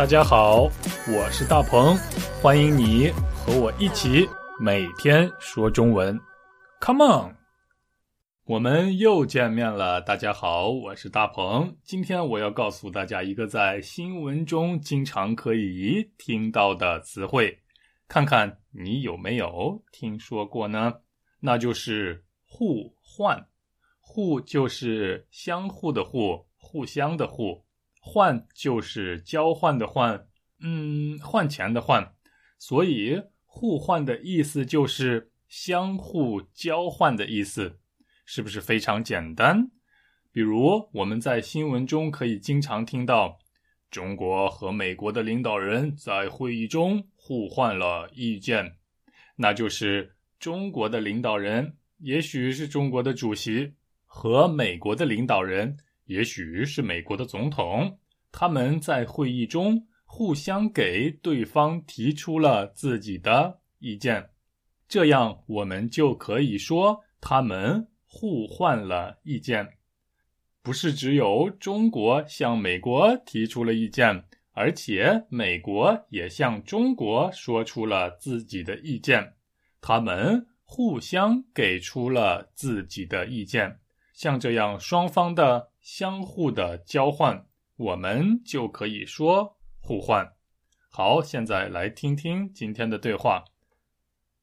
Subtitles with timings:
[0.00, 0.62] 大家好，
[1.14, 1.94] 我是大鹏，
[2.40, 4.26] 欢迎你和我一起
[4.58, 6.18] 每天说中文。
[6.80, 7.36] Come on，
[8.46, 10.00] 我们又见面了。
[10.00, 11.76] 大家好，我是大鹏。
[11.84, 17.58] 今天我要告诉大家一个在新闻中经常可以听到的词汇，
[18.08, 20.94] 看看你有没有听说过呢？
[21.40, 23.46] 那就是互换。
[24.00, 27.62] 互就是相互的互，互相的互。
[28.00, 30.26] 换就是交换的换，
[30.60, 32.14] 嗯，换钱的换，
[32.58, 37.78] 所以互换的意思就是相互交换的意思，
[38.24, 39.70] 是不是非常简单？
[40.32, 43.38] 比如我们在新闻中可以经常听到，
[43.90, 48.76] 中国和美国的领导人在会议中互换了意见，
[49.36, 53.74] 那就是中国的领导人，也许是中国的主席，
[54.06, 55.76] 和美国的领导人。
[56.10, 57.96] 也许是美国的总统，
[58.32, 64.30] 他们在会议中互相给对方提出了自己的意见，
[64.88, 69.64] 这样我们就可以说他们互换了意见。
[70.62, 79.34] 不是只有中国向美国提出了意见，而且美国也向中国说出了自己的意见，
[79.80, 83.78] 他们互相给出了自己的意见。
[84.12, 85.69] 像这样双方的。
[85.80, 90.32] 相互的交换，我们就可以说互换。
[90.90, 93.44] 好，现在来听听今天的对话。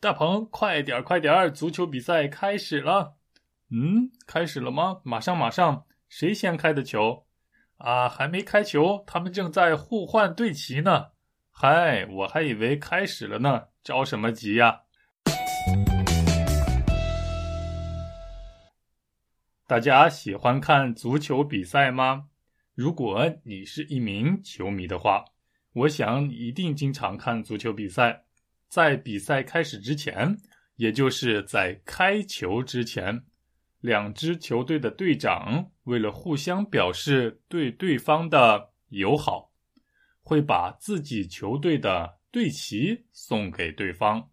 [0.00, 3.16] 大鹏，快点儿，快点儿，足球比赛开始了。
[3.70, 5.00] 嗯，开始了吗？
[5.04, 5.84] 马上，马上。
[6.08, 7.26] 谁先开的球？
[7.78, 11.06] 啊，还没开球，他们正在互换队旗呢。
[11.50, 14.82] 嗨，我还以为开始了呢，着什么急呀？
[19.68, 22.28] 大家喜欢看足球比赛吗？
[22.72, 25.24] 如果你是一名球迷的话，
[25.72, 28.26] 我想你一定经常看足球比赛。
[28.68, 30.38] 在比赛开始之前，
[30.76, 33.24] 也就是在开球之前，
[33.80, 39.50] 两支球队的队长为了互相表示对对方的友好，
[40.22, 44.30] 会把自己球队的队旗送给对方。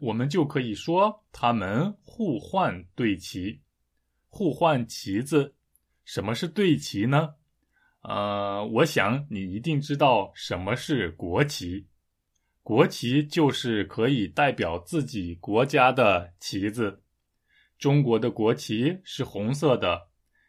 [0.00, 3.63] 我们就可以说他们互换队旗。
[4.34, 5.54] 互换旗子，
[6.04, 7.36] 什么是队旗呢？
[8.02, 11.86] 呃，我想你一定知道什么是国旗。
[12.64, 17.00] 国旗就是可以代表自己国家的旗子。
[17.78, 20.08] 中国的国旗是红色的，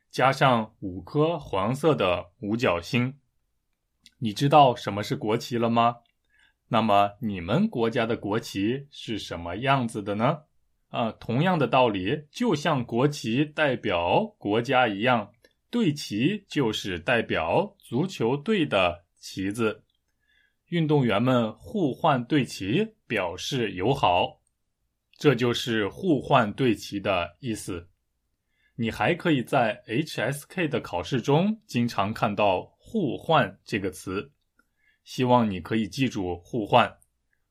[0.10, 3.20] 加上五颗黄色的五角星。
[4.18, 5.98] 你知道什么是国旗了吗？
[6.70, 10.40] 那么你们国家的国旗是什么样子的呢？
[10.96, 15.34] 啊，同样的道理，就像国旗代表国家一样，
[15.70, 19.84] 队旗就是代表足球队的旗子。
[20.68, 24.40] 运动员们互换队旗，表示友好，
[25.18, 27.90] 这就是互换队旗的意思。
[28.78, 34.32] 你还可以在 HSK 的考试中经常看到“互换”这个词，
[35.04, 36.98] 希望你可以记住互换、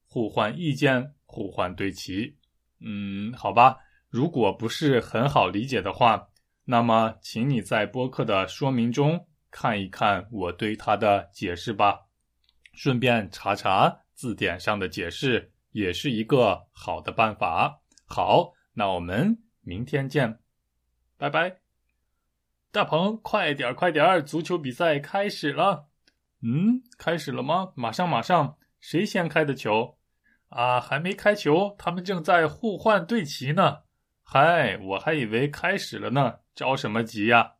[0.06, 2.36] 互换意见、互换队旗。
[2.84, 3.78] 嗯，好吧。
[4.10, 6.28] 如果不是很好理解的话，
[6.64, 12.02] 那么请你在播客的说明中看一看我对它的解释吧，
[12.72, 17.80] 顺便查查字典上的解释，也是一个好的办法。
[18.06, 20.38] 好，那我们明天见，
[21.16, 21.56] 拜拜。
[22.70, 25.88] 大鹏，快点，快点，足球比赛开始了。
[26.42, 27.72] 嗯，开始了吗？
[27.74, 28.56] 马上，马上。
[28.80, 29.96] 谁先开的球？
[30.48, 33.78] 啊，还没开球，他们正在互换队旗呢。
[34.22, 37.53] 嗨，我还以为开始了呢，着什么急呀？